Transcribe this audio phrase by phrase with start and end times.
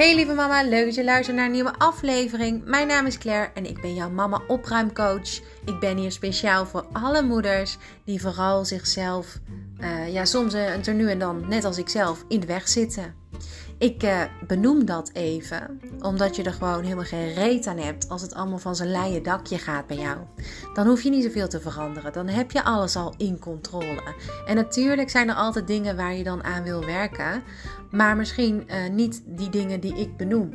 [0.00, 2.64] Hey lieve mama, leuk dat je luistert naar een nieuwe aflevering.
[2.64, 5.40] Mijn naam is Claire en ik ben jouw mama opruimcoach.
[5.64, 9.38] Ik ben hier speciaal voor alle moeders die vooral zichzelf,
[9.80, 12.68] uh, ja soms uh, er nu en dan, net als ik zelf, in de weg
[12.68, 13.14] zitten.
[13.78, 18.22] Ik uh, benoem dat even, omdat je er gewoon helemaal geen reet aan hebt als
[18.22, 20.18] het allemaal van zijn leien dakje gaat bij jou.
[20.74, 24.14] Dan hoef je niet zoveel te veranderen, dan heb je alles al in controle.
[24.46, 27.42] En natuurlijk zijn er altijd dingen waar je dan aan wil werken,
[27.90, 30.50] maar misschien uh, niet die dingen die ik benoem.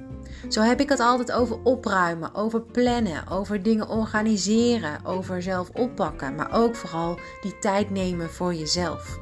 [0.50, 6.36] Zo heb ik het altijd over opruimen, over plannen, over dingen organiseren, over zelf oppakken,
[6.36, 9.20] maar ook vooral die tijd nemen voor jezelf.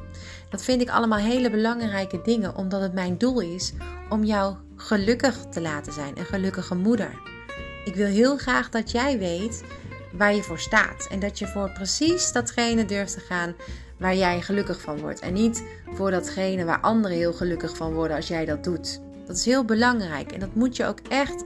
[0.50, 3.72] Dat vind ik allemaal hele belangrijke dingen, omdat het mijn doel is
[4.08, 7.20] om jou gelukkig te laten zijn, een gelukkige moeder.
[7.84, 9.64] Ik wil heel graag dat jij weet
[10.12, 13.54] waar je voor staat en dat je voor precies datgene durft te gaan
[14.04, 18.16] waar jij gelukkig van wordt en niet voor datgene waar anderen heel gelukkig van worden
[18.16, 19.00] als jij dat doet.
[19.26, 21.44] Dat is heel belangrijk en dat moet je ook echt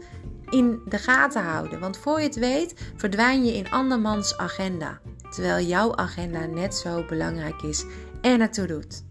[0.51, 5.67] in de gaten houden, want voor je het weet verdwijn je in andermans agenda, terwijl
[5.67, 7.85] jouw agenda net zo belangrijk is
[8.21, 9.05] en naartoe doet.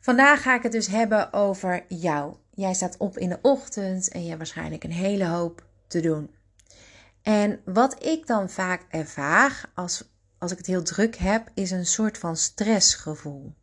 [0.00, 2.34] Vandaag ga ik het dus hebben over jou.
[2.50, 6.30] Jij staat op in de ochtend en je hebt waarschijnlijk een hele hoop te doen.
[7.24, 10.04] En wat ik dan vaak ervaar als,
[10.38, 13.54] als ik het heel druk heb, is een soort van stressgevoel.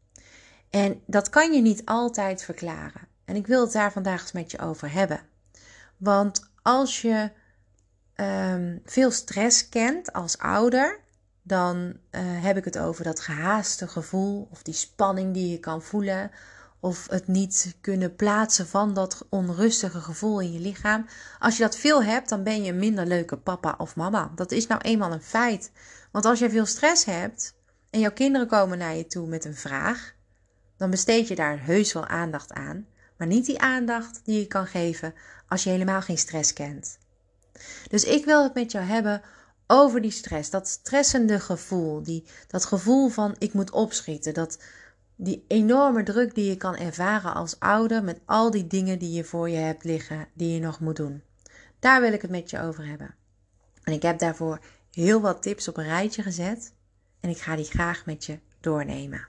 [0.69, 3.07] En dat kan je niet altijd verklaren.
[3.25, 5.19] En ik wil het daar vandaag eens met je over hebben.
[5.97, 7.31] Want als je
[8.15, 10.99] um, veel stress kent als ouder,
[11.41, 11.77] dan
[12.11, 16.31] uh, heb ik het over dat gehaaste gevoel of die spanning die je kan voelen
[16.81, 21.05] of het niet kunnen plaatsen van dat onrustige gevoel in je lichaam.
[21.39, 24.31] Als je dat veel hebt, dan ben je een minder leuke papa of mama.
[24.35, 25.71] Dat is nou eenmaal een feit.
[26.11, 27.53] Want als je veel stress hebt
[27.89, 30.13] en jouw kinderen komen naar je toe met een vraag,
[30.77, 34.67] dan besteed je daar heus wel aandacht aan, maar niet die aandacht die je kan
[34.67, 35.13] geven
[35.47, 36.97] als je helemaal geen stress kent.
[37.89, 39.21] Dus ik wil het met jou hebben
[39.67, 44.57] over die stress, dat stressende gevoel, die, dat gevoel van ik moet opschieten, dat,
[45.23, 49.23] die enorme druk die je kan ervaren als ouder met al die dingen die je
[49.23, 51.23] voor je hebt liggen, die je nog moet doen.
[51.79, 53.15] Daar wil ik het met je over hebben.
[53.83, 54.59] En ik heb daarvoor
[54.91, 56.73] heel wat tips op een rijtje gezet
[57.19, 59.27] en ik ga die graag met je doornemen.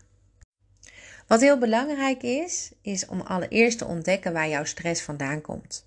[1.27, 5.87] Wat heel belangrijk is, is om allereerst te ontdekken waar jouw stress vandaan komt.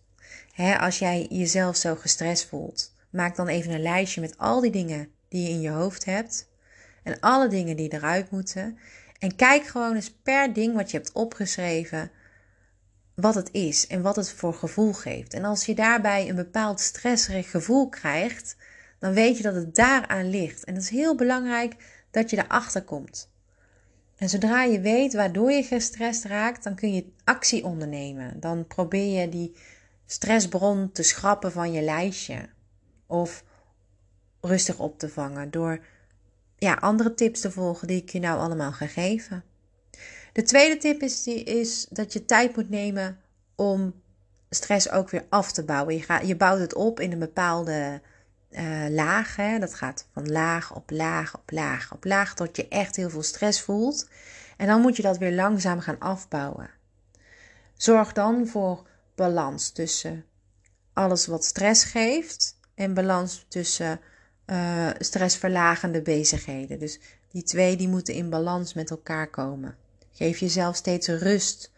[0.80, 5.10] als jij jezelf zo gestrest voelt, maak dan even een lijstje met al die dingen
[5.30, 6.50] die je in je hoofd hebt
[7.04, 8.78] en alle dingen die eruit moeten.
[9.20, 12.12] En kijk gewoon eens per ding wat je hebt opgeschreven
[13.16, 15.34] wat het is en wat het voor gevoel geeft.
[15.34, 18.56] En als je daarbij een bepaald stresserig gevoel krijgt,
[19.00, 20.64] dan weet je dat het daaraan ligt.
[20.64, 21.76] En dat is heel belangrijk
[22.12, 23.34] dat je erachter komt.
[24.16, 28.40] En zodra je weet waardoor je gestrest raakt, dan kun je actie ondernemen.
[28.40, 29.56] Dan probeer je die
[30.06, 32.50] stressbron te schrappen van je lijstje.
[33.08, 33.44] Of
[34.42, 35.80] rustig op te vangen door
[36.58, 39.44] ja, andere tips te volgen die ik je nou allemaal ga geven.
[40.34, 43.20] De tweede tip is, die, is dat je tijd moet nemen
[43.56, 44.02] om
[44.50, 45.96] stress ook weer af te bouwen.
[45.96, 48.02] Je, gaat, je bouwt het op in een bepaalde
[48.50, 49.36] uh, laag.
[49.36, 49.60] Hè?
[49.60, 53.24] Dat gaat van laag op laag op laag op laag tot je echt heel veel
[53.24, 54.10] stress voelt.
[54.58, 56.70] En dan moet je dat weer langzaam gaan afbouwen.
[57.74, 60.26] Zorg dan voor balans tussen
[60.94, 64.00] alles wat stress geeft en balans tussen
[64.46, 66.80] uh, stressverlagende bezigheden.
[66.80, 67.00] Dus
[67.32, 69.76] die twee die moeten in balans met elkaar komen.
[70.12, 71.72] Geef jezelf steeds rust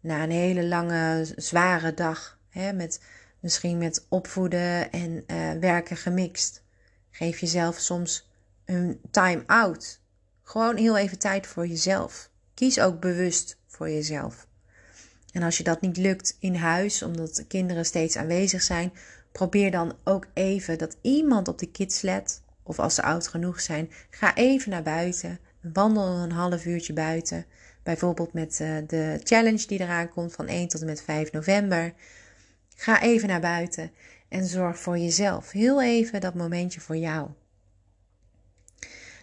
[0.00, 2.38] na een hele lange, zware dag.
[2.48, 3.00] Hè, met,
[3.40, 6.62] misschien met opvoeden en uh, werken gemixt.
[7.10, 8.28] Geef jezelf soms
[8.64, 10.00] een time-out.
[10.42, 12.30] Gewoon heel even tijd voor jezelf.
[12.54, 14.46] Kies ook bewust voor jezelf.
[15.32, 18.92] En als je dat niet lukt in huis, omdat de kinderen steeds aanwezig zijn,
[19.36, 22.42] probeer dan ook even dat iemand op de kids let.
[22.62, 25.38] Of als ze oud genoeg zijn, ga even naar buiten.
[25.72, 27.46] Wandel een half uurtje buiten.
[27.82, 31.92] Bijvoorbeeld met uh, de challenge die eraan komt van 1 tot en met 5 november.
[32.76, 33.90] Ga even naar buiten
[34.28, 35.50] en zorg voor jezelf.
[35.50, 37.28] Heel even dat momentje voor jou.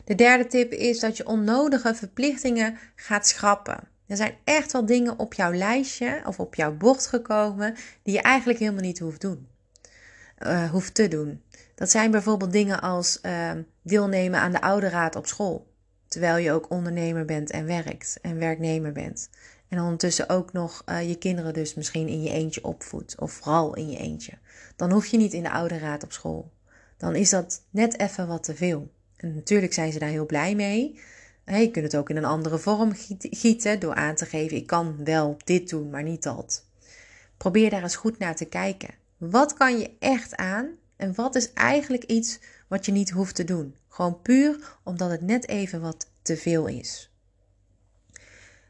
[0.03, 3.87] De derde tip is dat je onnodige verplichtingen gaat schrappen.
[4.07, 8.21] Er zijn echt wel dingen op jouw lijstje of op jouw bord gekomen die je
[8.21, 9.51] eigenlijk helemaal niet hoeft doen
[10.45, 11.41] uh, hoeft te doen.
[11.75, 13.51] Dat zijn bijvoorbeeld dingen als uh,
[13.81, 15.71] deelnemen aan de ouderraad op school.
[16.07, 19.29] Terwijl je ook ondernemer bent en werkt en werknemer bent.
[19.67, 23.19] En ondertussen ook nog uh, je kinderen dus misschien in je eentje opvoedt.
[23.19, 24.33] Of vooral in je eentje.
[24.75, 26.51] Dan hoef je niet in de ouderraad op school.
[26.97, 28.91] Dan is dat net even wat te veel.
[29.17, 30.99] En natuurlijk zijn ze daar heel blij mee.
[31.45, 35.03] Je kunt het ook in een andere vorm gieten door aan te geven: ik kan
[35.03, 36.65] wel dit doen, maar niet dat.
[37.37, 38.89] Probeer daar eens goed naar te kijken.
[39.29, 43.43] Wat kan je echt aan en wat is eigenlijk iets wat je niet hoeft te
[43.43, 43.75] doen?
[43.89, 47.11] Gewoon puur omdat het net even wat te veel is.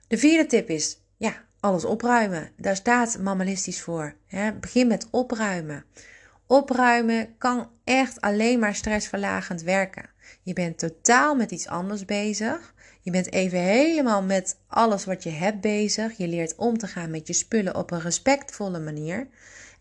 [0.08, 2.50] De vierde tip is: ja, alles opruimen.
[2.58, 4.16] Daar staat mammalistisch voor.
[4.60, 5.86] Begin met opruimen.
[6.48, 10.10] Opruimen kan echt alleen maar stressverlagend werken.
[10.44, 12.74] Je bent totaal met iets anders bezig.
[13.02, 16.18] Je bent even helemaal met alles wat je hebt bezig.
[16.18, 19.28] Je leert om te gaan met je spullen op een respectvolle manier.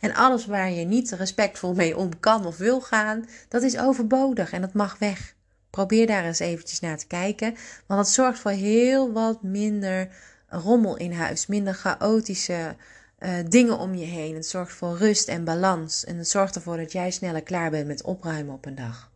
[0.03, 4.53] En alles waar je niet respectvol mee om kan of wil gaan, dat is overbodig
[4.53, 5.35] en dat mag weg.
[5.71, 7.55] Probeer daar eens eventjes naar te kijken,
[7.87, 10.09] want dat zorgt voor heel wat minder
[10.49, 12.77] rommel in huis, minder chaotische
[13.19, 14.35] uh, dingen om je heen.
[14.35, 17.87] Het zorgt voor rust en balans en het zorgt ervoor dat jij sneller klaar bent
[17.87, 19.11] met opruimen op een dag.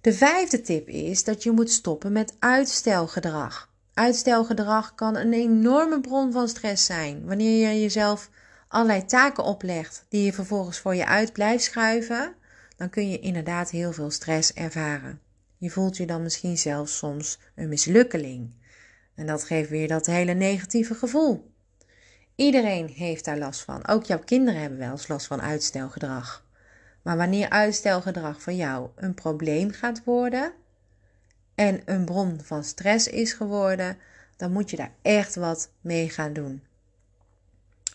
[0.00, 3.70] De vijfde tip is dat je moet stoppen met uitstelgedrag.
[3.94, 7.26] Uitstelgedrag kan een enorme bron van stress zijn.
[7.26, 8.30] Wanneer je jezelf
[8.74, 12.34] allerlei taken oplegt die je vervolgens voor je uit blijft schuiven,
[12.76, 15.20] dan kun je inderdaad heel veel stress ervaren.
[15.58, 18.50] Je voelt je dan misschien zelfs soms een mislukkeling.
[19.14, 21.50] En dat geeft weer dat hele negatieve gevoel.
[22.34, 23.86] Iedereen heeft daar last van.
[23.86, 26.46] Ook jouw kinderen hebben wel eens last van uitstelgedrag.
[27.02, 30.52] Maar wanneer uitstelgedrag voor jou een probleem gaat worden
[31.54, 33.98] en een bron van stress is geworden,
[34.36, 36.62] dan moet je daar echt wat mee gaan doen.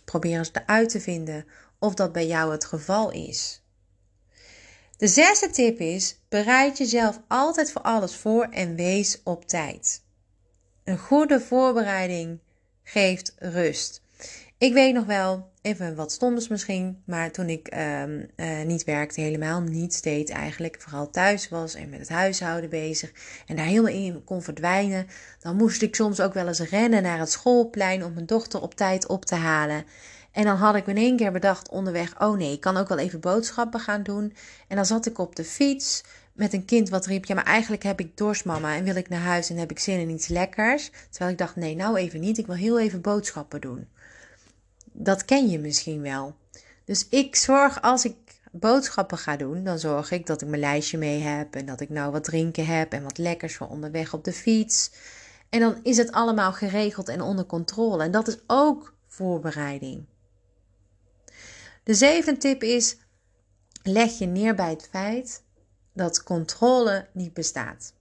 [0.09, 1.45] Probeer eens uit te vinden
[1.79, 3.61] of dat bij jou het geval is.
[4.97, 10.03] De zesde tip is: bereid jezelf altijd voor alles voor en wees op tijd.
[10.83, 12.39] Een goede voorbereiding
[12.83, 14.01] geeft rust.
[14.59, 19.21] Ik weet nog wel, even wat stoms misschien, maar toen ik um, uh, niet werkte,
[19.21, 23.11] helemaal niet deed eigenlijk, vooral thuis was en met het huishouden bezig
[23.45, 25.07] en daar helemaal in kon verdwijnen,
[25.39, 28.75] dan moest ik soms ook wel eens rennen naar het schoolplein om mijn dochter op
[28.75, 29.83] tijd op te halen.
[30.31, 32.87] En dan had ik me in één keer bedacht onderweg, oh nee, ik kan ook
[32.87, 34.33] wel even boodschappen gaan doen.
[34.67, 36.03] En dan zat ik op de fiets
[36.33, 39.09] met een kind wat riep: Ja, maar eigenlijk heb ik dorst, mama, en wil ik
[39.09, 40.91] naar huis en heb ik zin in iets lekkers.
[41.09, 43.87] Terwijl ik dacht: Nee, nou even niet, ik wil heel even boodschappen doen.
[45.01, 46.35] Dat ken je misschien wel.
[46.85, 48.15] Dus ik zorg als ik
[48.51, 51.89] boodschappen ga doen, dan zorg ik dat ik mijn lijstje mee heb en dat ik
[51.89, 54.91] nou wat drinken heb en wat lekkers voor onderweg op de fiets.
[55.49, 58.03] En dan is het allemaal geregeld en onder controle.
[58.03, 60.05] En dat is ook voorbereiding.
[61.83, 62.97] De zevende tip is:
[63.83, 65.43] leg je neer bij het feit
[65.93, 67.93] dat controle niet bestaat.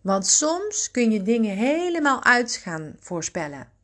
[0.00, 3.77] Want soms kun je dingen helemaal uit gaan voorspellen.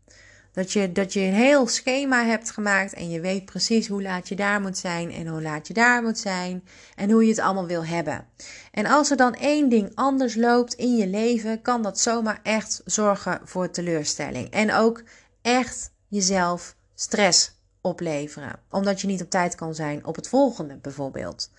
[0.54, 4.28] Dat je, dat je een heel schema hebt gemaakt en je weet precies hoe laat
[4.28, 6.64] je daar moet zijn en hoe laat je daar moet zijn
[6.94, 8.26] en hoe je het allemaal wil hebben.
[8.72, 12.82] En als er dan één ding anders loopt in je leven, kan dat zomaar echt
[12.84, 14.50] zorgen voor teleurstelling.
[14.50, 15.02] En ook
[15.42, 21.50] echt jezelf stress opleveren, omdat je niet op tijd kan zijn op het volgende bijvoorbeeld.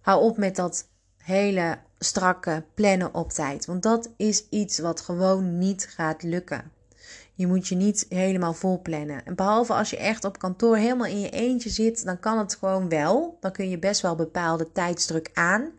[0.00, 5.58] Hou op met dat hele strakke plannen op tijd, want dat is iets wat gewoon
[5.58, 6.70] niet gaat lukken.
[7.34, 9.24] Je moet je niet helemaal vol plannen.
[9.24, 12.54] En behalve als je echt op kantoor helemaal in je eentje zit, dan kan het
[12.54, 13.36] gewoon wel.
[13.40, 15.70] Dan kun je best wel bepaalde tijdsdruk aan.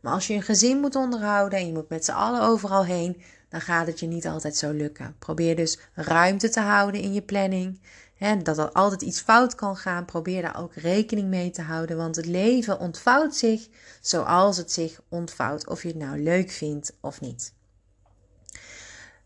[0.00, 3.22] Maar als je een gezin moet onderhouden en je moet met z'n allen overal heen,
[3.48, 5.16] dan gaat het je niet altijd zo lukken.
[5.18, 7.80] Probeer dus ruimte te houden in je planning.
[8.18, 11.96] En dat er altijd iets fout kan gaan, probeer daar ook rekening mee te houden.
[11.96, 13.68] Want het leven ontvouwt zich
[14.00, 17.52] zoals het zich ontvouwt, of je het nou leuk vindt of niet.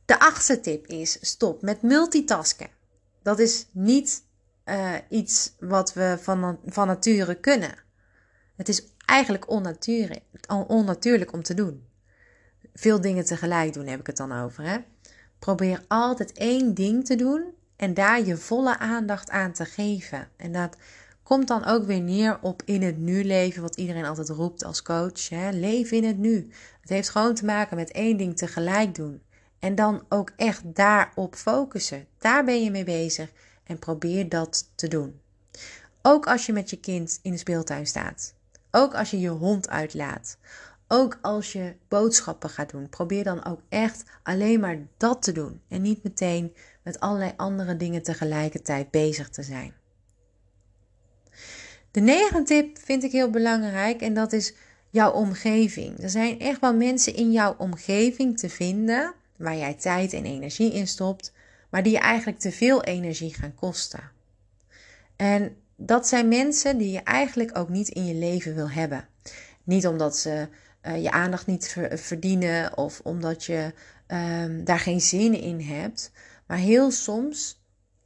[0.05, 2.69] De achtste tip is: stop met multitasken.
[3.23, 4.25] Dat is niet
[4.65, 7.75] uh, iets wat we van, van nature kunnen.
[8.57, 10.23] Het is eigenlijk onnatuurlijk,
[10.67, 11.87] onnatuurlijk om te doen.
[12.75, 14.65] Veel dingen tegelijk doen heb ik het dan over.
[14.65, 14.79] Hè?
[15.39, 20.29] Probeer altijd één ding te doen en daar je volle aandacht aan te geven.
[20.37, 20.77] En dat
[21.23, 24.83] komt dan ook weer neer op in het nu leven, wat iedereen altijd roept als
[24.83, 25.29] coach.
[25.29, 25.51] Hè?
[25.51, 26.51] Leef in het nu.
[26.81, 29.23] Het heeft gewoon te maken met één ding tegelijk doen.
[29.65, 32.07] En dan ook echt daarop focussen.
[32.19, 33.33] Daar ben je mee bezig
[33.67, 35.21] en probeer dat te doen.
[36.03, 38.35] Ook als je met je kind in de speeltuin staat.
[38.71, 40.39] Ook als je je hond uitlaat.
[40.89, 42.89] Ook als je boodschappen gaat doen.
[42.89, 45.61] Probeer dan ook echt alleen maar dat te doen.
[45.69, 49.75] En niet meteen met allerlei andere dingen tegelijkertijd bezig te zijn.
[51.91, 54.55] De negende tip vind ik heel belangrijk en dat is
[54.91, 56.03] jouw omgeving.
[56.03, 60.73] Er zijn echt wel mensen in jouw omgeving te vinden waar jij tijd en energie
[60.73, 61.33] in stopt,
[61.71, 64.11] maar die je eigenlijk te veel energie gaan kosten.
[65.17, 69.09] En dat zijn mensen die je eigenlijk ook niet in je leven wil hebben.
[69.65, 70.49] Niet omdat ze
[70.83, 73.73] uh, je aandacht niet verdienen of omdat je
[74.07, 76.13] um, daar geen zin in hebt.
[76.47, 77.63] Maar heel soms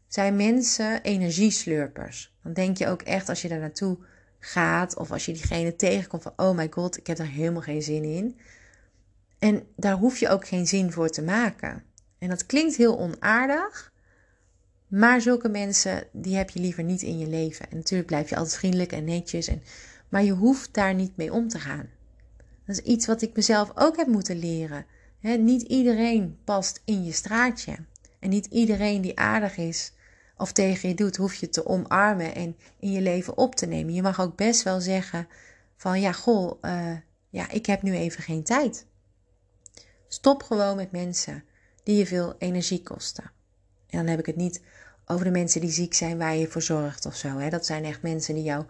[0.08, 2.34] zijn mensen energieslurpers.
[2.42, 3.98] Dan denk je ook echt als je daar naartoe
[4.38, 7.82] gaat of als je diegene tegenkomt van oh my god, ik heb er helemaal geen
[7.82, 8.38] zin in.
[9.38, 11.82] En daar hoef je ook geen zin voor te maken.
[12.18, 13.92] En dat klinkt heel onaardig,
[14.88, 17.70] maar zulke mensen die heb je liever niet in je leven.
[17.70, 19.62] En natuurlijk blijf je altijd vriendelijk en netjes, en,
[20.08, 21.88] maar je hoeft daar niet mee om te gaan.
[22.66, 24.86] Dat is iets wat ik mezelf ook heb moeten leren.
[25.20, 27.76] niet iedereen past in je straatje.
[28.18, 29.92] En niet iedereen die aardig is
[30.36, 33.94] of tegen je doet, hoef je te omarmen en in je leven op te nemen.
[33.94, 35.28] Je mag ook best wel zeggen
[35.76, 36.96] van ja, goh, uh,
[37.28, 38.86] ja, ik heb nu even geen tijd.
[40.08, 41.44] Stop gewoon met mensen
[41.82, 43.30] die je veel energie kosten.
[43.90, 44.62] En dan heb ik het niet
[45.06, 47.38] over de mensen die ziek zijn waar je voor zorgt of zo.
[47.38, 47.50] Hè.
[47.50, 48.64] Dat zijn echt mensen die jou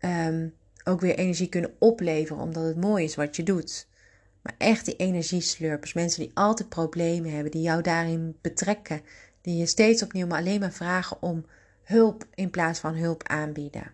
[0.00, 3.86] um, ook weer energie kunnen opleveren omdat het mooi is wat je doet.
[4.42, 9.02] Maar echt die energieslurpers, mensen die altijd problemen hebben, die jou daarin betrekken,
[9.40, 11.46] die je steeds opnieuw maar alleen maar vragen om
[11.82, 13.92] hulp in plaats van hulp aanbieden.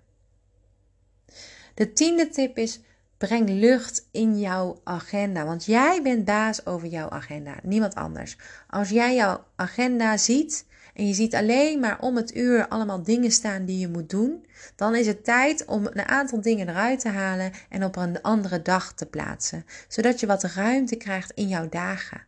[1.74, 2.80] De tiende tip is:
[3.20, 8.36] breng lucht in jouw agenda, want jij bent baas over jouw agenda, niemand anders.
[8.68, 13.30] Als jij jouw agenda ziet en je ziet alleen maar om het uur allemaal dingen
[13.30, 14.46] staan die je moet doen,
[14.76, 18.62] dan is het tijd om een aantal dingen eruit te halen en op een andere
[18.62, 22.24] dag te plaatsen, zodat je wat ruimte krijgt in jouw dagen.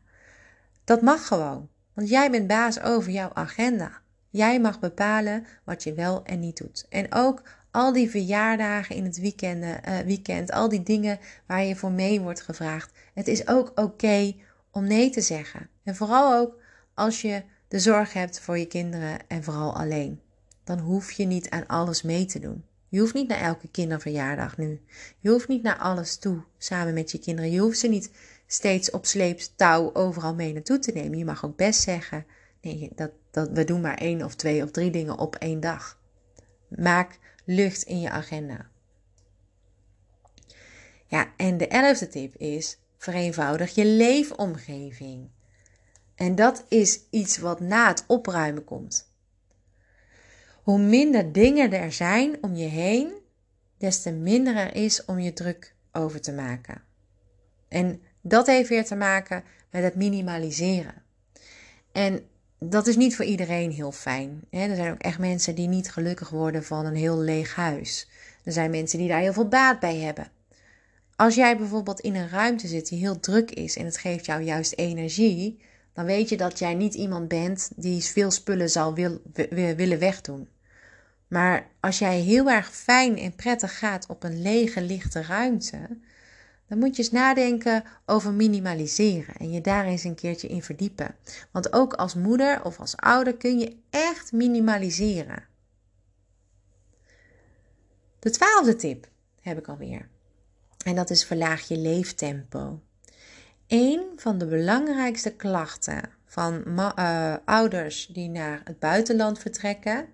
[0.84, 4.00] Dat mag gewoon, want jij bent baas over jouw agenda.
[4.28, 6.86] Jij mag bepalen wat je wel en niet doet.
[6.88, 7.42] En ook
[7.72, 12.20] al die verjaardagen in het weekend, uh, weekend al die dingen waar je voor mee
[12.20, 12.92] wordt gevraagd.
[13.14, 14.34] Het is ook oké
[14.70, 15.68] om nee te zeggen.
[15.84, 16.60] En vooral ook
[16.94, 20.20] als je de zorg hebt voor je kinderen en vooral alleen.
[20.64, 22.64] Dan hoef je niet aan alles mee te doen.
[22.88, 24.80] Je hoeft niet naar elke kinderverjaardag nu.
[25.18, 27.50] Je hoeft niet naar alles toe samen met je kinderen.
[27.50, 28.10] Je hoeft ze niet
[28.46, 31.18] steeds op sleeptouw overal mee naartoe te nemen.
[31.18, 32.26] Je mag ook best zeggen:
[32.60, 36.00] nee, dat, dat, we doen maar één of twee of drie dingen op één dag.
[36.68, 38.70] Maak lucht in je agenda.
[41.06, 45.30] Ja, en de elfde tip is: vereenvoudig je leefomgeving.
[46.14, 49.10] En dat is iets wat na het opruimen komt.
[50.62, 53.12] Hoe minder dingen er zijn om je heen,
[53.78, 56.82] des te minder er is om je druk over te maken.
[57.68, 61.02] En dat heeft weer te maken met het minimaliseren.
[61.92, 62.26] En
[62.70, 64.40] dat is niet voor iedereen heel fijn.
[64.50, 68.08] Er zijn ook echt mensen die niet gelukkig worden van een heel leeg huis.
[68.44, 70.30] Er zijn mensen die daar heel veel baat bij hebben.
[71.16, 74.42] Als jij bijvoorbeeld in een ruimte zit die heel druk is en het geeft jou
[74.42, 75.60] juist energie,
[75.92, 80.48] dan weet je dat jij niet iemand bent die veel spullen zal wil, willen wegdoen.
[81.28, 85.78] Maar als jij heel erg fijn en prettig gaat op een lege, lichte ruimte,
[86.72, 91.14] dan moet je eens nadenken over minimaliseren en je daar eens een keertje in verdiepen.
[91.50, 95.44] Want ook als moeder of als ouder kun je echt minimaliseren.
[98.18, 99.08] De twaalfde tip
[99.40, 100.08] heb ik alweer.
[100.84, 102.80] En dat is verlaag je leeftempo.
[103.66, 110.08] Een van de belangrijkste klachten van uh, ouders die naar het buitenland vertrekken,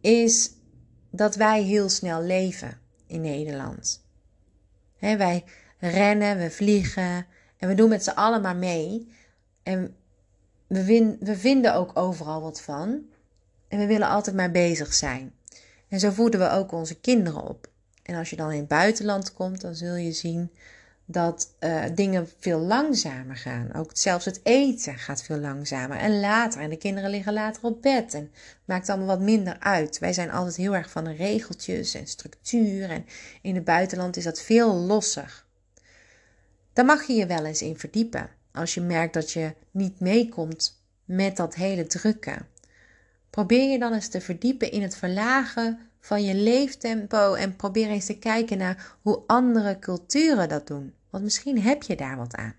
[0.00, 0.50] is
[1.10, 4.08] dat wij heel snel leven in Nederland.
[5.00, 5.44] Wij
[5.78, 7.26] rennen, we vliegen
[7.56, 9.12] en we doen met z'n allen maar mee.
[9.62, 9.94] En
[10.66, 13.02] we, we vinden ook overal wat van.
[13.68, 15.32] En we willen altijd maar bezig zijn.
[15.88, 17.68] En zo voeden we ook onze kinderen op.
[18.02, 20.50] En als je dan in het buitenland komt, dan zul je zien
[21.12, 23.74] dat uh, dingen veel langzamer gaan.
[23.74, 26.60] Ook zelfs het eten gaat veel langzamer en later.
[26.60, 28.30] En de kinderen liggen later op bed en
[28.64, 29.98] maakt allemaal wat minder uit.
[29.98, 32.90] Wij zijn altijd heel erg van regeltjes en structuur.
[32.90, 33.06] En
[33.42, 35.44] in het buitenland is dat veel losser.
[36.72, 38.30] Daar mag je je wel eens in verdiepen.
[38.52, 42.36] Als je merkt dat je niet meekomt met dat hele drukke.
[43.30, 48.06] Probeer je dan eens te verdiepen in het verlagen van je leeftempo en probeer eens
[48.06, 50.94] te kijken naar hoe andere culturen dat doen.
[51.10, 52.54] Want misschien heb je daar wat aan.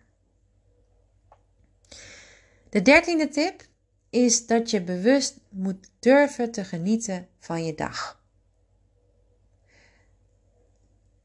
[2.70, 3.65] De dertiende tip
[4.10, 8.24] is dat je bewust moet durven te genieten van je dag.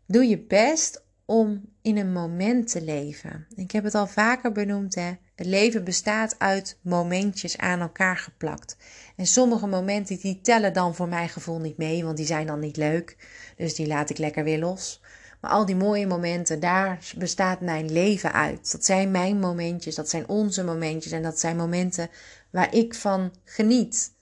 [0.06, 3.46] Doe je best om in een moment te leven.
[3.54, 5.12] Ik heb het al vaker benoemd, hè?
[5.34, 8.76] Het leven bestaat uit momentjes aan elkaar geplakt.
[9.16, 12.60] En sommige momenten die tellen dan voor mijn gevoel niet mee, want die zijn dan
[12.60, 13.16] niet leuk.
[13.56, 15.02] Dus die laat ik lekker weer los.
[15.40, 18.72] Maar al die mooie momenten, daar bestaat mijn leven uit.
[18.72, 22.08] Dat zijn mijn momentjes, dat zijn onze momentjes en dat zijn momenten
[22.50, 24.14] waar ik van geniet.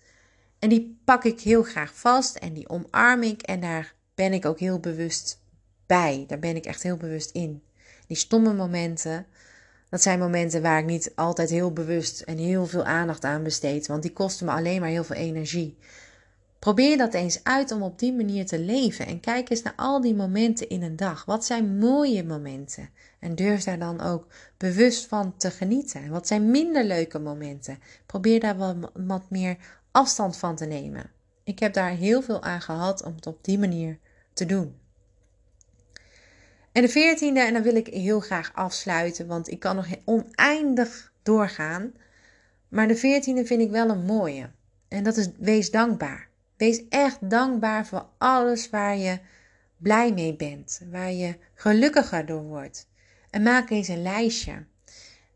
[0.59, 4.47] En die pak ik heel graag vast en die omarm ik en daar ben ik
[4.47, 5.42] ook heel bewust
[5.87, 6.25] bij.
[6.26, 7.62] Daar ben ik echt heel bewust in.
[8.06, 9.26] Die stomme momenten,
[9.88, 13.87] dat zijn momenten waar ik niet altijd heel bewust en heel veel aandacht aan besteed,
[13.87, 15.78] want die kosten me alleen maar heel veel energie.
[16.64, 20.00] Probeer dat eens uit om op die manier te leven en kijk eens naar al
[20.00, 21.25] die momenten in een dag.
[21.25, 22.90] Wat zijn mooie momenten?
[23.18, 26.09] En durf daar dan ook bewust van te genieten.
[26.09, 27.78] Wat zijn minder leuke momenten?
[28.06, 28.56] Probeer daar
[29.06, 29.56] wat, meer
[29.90, 31.11] afstand van te nemen.
[31.42, 33.99] Ik heb daar heel veel aan gehad om het op die manier
[34.33, 34.75] te doen.
[36.73, 41.12] En de veertiende, en dan wil ik heel graag afsluiten, want ik kan nog oneindig
[41.23, 41.94] doorgaan.
[42.68, 44.50] Maar de veertiende vind ik wel een mooie.
[44.88, 46.33] En dat is wees dankbaar.
[46.56, 49.18] Wees echt dankbaar voor alles waar je
[49.76, 52.87] blij mee bent, waar je gelukkiger door wordt.
[53.30, 54.64] En maak eens een lijstje.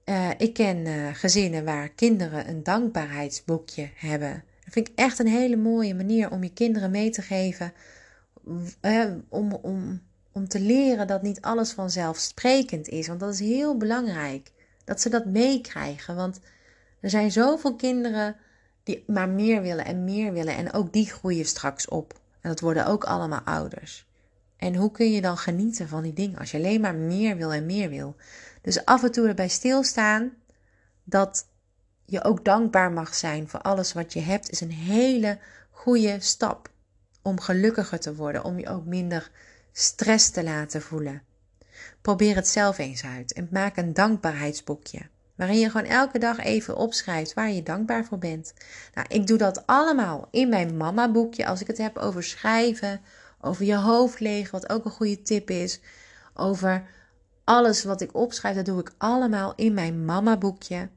[0.05, 4.45] Uh, ik ken uh, gezinnen waar kinderen een dankbaarheidsboekje hebben.
[4.65, 7.73] Dat vind ik echt een hele mooie manier om je kinderen mee te geven.
[8.83, 13.07] Uh, om, om, om te leren dat niet alles vanzelfsprekend is.
[13.07, 14.51] Want dat is heel belangrijk.
[14.85, 16.17] Dat ze dat meekrijgen.
[16.17, 16.41] Want
[17.01, 18.37] er zijn zoveel kinderen
[18.89, 20.57] die maar meer willen en meer willen.
[20.57, 22.21] En ook die groeien straks op.
[22.41, 24.07] En dat worden ook allemaal ouders.
[24.57, 27.53] En hoe kun je dan genieten van die dingen als je alleen maar meer wil
[27.53, 28.17] en meer wil?
[28.63, 30.33] Dus af en toe erbij stilstaan
[31.05, 31.47] dat
[32.05, 35.39] je ook dankbaar mag zijn voor alles wat je hebt, is een hele
[35.71, 36.71] goede stap
[37.23, 39.31] om gelukkiger te worden, om je ook minder
[39.73, 41.23] stress te laten voelen.
[42.01, 45.01] Probeer het zelf eens uit en maak een dankbaarheidsboekje.
[45.39, 48.55] Waarin je gewoon elke dag even opschrijft waar je dankbaar voor bent.
[48.95, 51.47] Nou, ik doe dat allemaal in mijn mama boekje.
[51.47, 53.01] Als ik het heb over schrijven,
[53.41, 55.81] over je hoofd leeg, wat ook een goede tip is.
[56.35, 56.85] Over
[57.45, 60.89] alles wat ik opschrijf, dat doe ik allemaal in mijn mama boekje.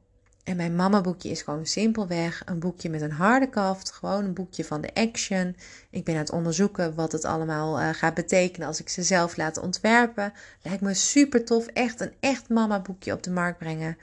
[0.44, 3.92] En mijn mama boekje is gewoon simpelweg een boekje met een harde kaft.
[3.92, 5.56] Gewoon een boekje van de action.
[5.90, 9.36] Ik ben aan het onderzoeken wat het allemaal uh, gaat betekenen als ik ze zelf
[9.36, 10.32] laat ontwerpen.
[10.62, 11.66] Lijkt me super tof.
[11.66, 13.96] Echt een echt mama boekje op de markt brengen.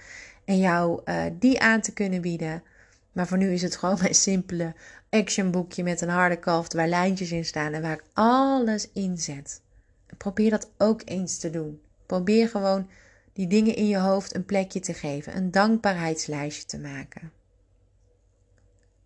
[0.50, 2.64] En jou uh, die aan te kunnen bieden.
[3.12, 4.74] Maar voor nu is het gewoon mijn simpele
[5.10, 9.62] actionboekje met een harde kaft waar lijntjes in staan en waar ik alles in zet.
[10.18, 11.82] Probeer dat ook eens te doen.
[12.06, 12.90] Probeer gewoon
[13.34, 17.32] die dingen in je hoofd een plekje te geven, een dankbaarheidslijstje te maken.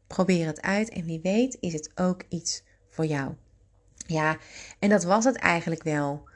[0.07, 3.33] Probeer het uit en wie weet is het ook iets voor jou.
[4.07, 4.37] Ja,
[4.79, 6.29] en dat was het eigenlijk wel.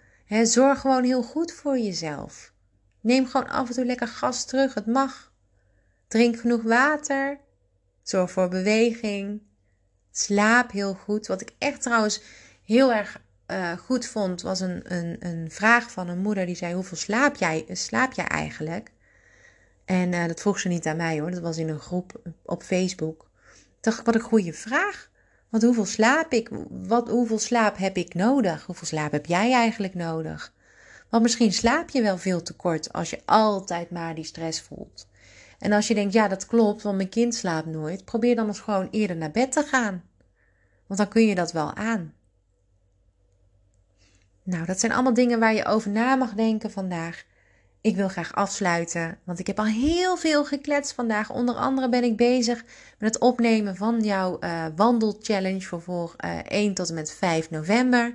[0.44, 2.56] zorg gewoon heel goed voor jezelf.
[3.08, 5.32] Neem gewoon af en toe lekker gas terug, het mag.
[6.08, 7.40] Drink genoeg water.
[8.04, 9.42] Zorg voor beweging.
[10.12, 11.28] Slaap heel goed.
[11.28, 12.22] Wat ik echt trouwens
[12.64, 16.74] heel erg uh, goed vond, was een, een, een vraag van een moeder die zei:
[16.74, 18.92] Hoeveel slaap jij, slaap jij eigenlijk?
[19.86, 22.64] En uh, dat vroeg ze niet aan mij hoor, dat was in een groep op
[22.64, 23.30] Facebook.
[23.54, 25.10] Ik dacht, wat een goede vraag.
[25.50, 26.50] Want hoeveel slaap ik?
[26.70, 28.66] Wat, hoeveel slaap heb ik nodig?
[28.66, 30.56] Hoeveel slaap heb jij eigenlijk nodig?
[31.10, 35.08] Want misschien slaap je wel veel te kort als je altijd maar die stress voelt.
[35.60, 38.60] En als je denkt, ja, dat klopt, want mijn kind slaapt nooit, probeer dan eens
[38.60, 40.04] gewoon eerder naar bed te gaan.
[40.88, 42.14] Want dan kun je dat wel aan.
[44.44, 47.24] Nou, dat zijn allemaal dingen waar je over na mag denken vandaag.
[47.82, 51.30] Ik wil graag afsluiten, want ik heb al heel veel gekletst vandaag.
[51.30, 52.64] Onder andere ben ik bezig
[53.00, 57.50] met het opnemen van jouw uh, wandelchallenge voor, voor uh, 1 tot en met 5
[57.50, 58.14] november.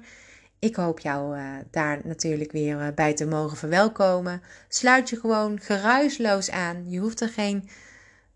[0.62, 4.42] Ik hoop jou uh, daar natuurlijk weer uh, bij te mogen verwelkomen.
[4.68, 6.90] Sluit je gewoon geruisloos aan.
[6.90, 7.68] Je hoeft er geen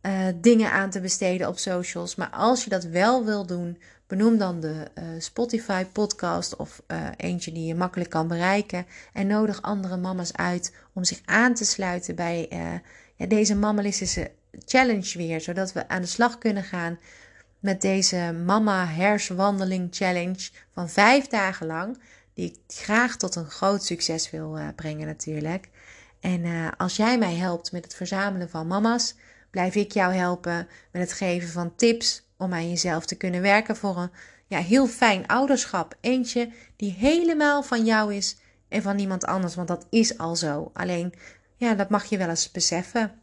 [0.02, 2.14] uh, dingen aan te besteden op socials.
[2.14, 6.82] Maar als je dat wel wil doen, benoem dan de Spotify podcast of
[7.16, 8.86] eentje die je makkelijk kan bereiken.
[9.12, 12.48] En nodig andere mama's uit om zich aan te sluiten bij
[13.16, 14.30] ja, deze mammalistische
[14.64, 15.40] challenge weer.
[15.40, 16.98] Zodat we aan de slag kunnen gaan
[17.60, 21.98] met deze Mama Herswandeling Challenge van vijf dagen lang
[22.34, 25.68] die ik graag tot een groot succes wil uh, brengen natuurlijk.
[26.20, 29.14] En uh, als jij mij helpt met het verzamelen van mama's,
[29.50, 33.76] blijf ik jou helpen met het geven van tips om aan jezelf te kunnen werken
[33.76, 34.10] voor een
[34.46, 35.96] ja, heel fijn ouderschap.
[36.00, 38.36] Eentje die helemaal van jou is
[38.68, 40.70] en van niemand anders, want dat is al zo.
[40.74, 41.14] Alleen,
[41.56, 43.20] ja, dat mag je wel eens beseffen.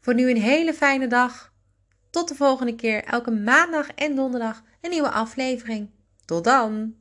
[0.00, 1.51] Voor nu een hele fijne dag.
[2.12, 5.90] Tot de volgende keer, elke maandag en donderdag een nieuwe aflevering.
[6.24, 6.94] Tot dan!